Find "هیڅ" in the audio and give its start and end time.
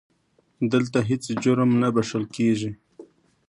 1.09-1.23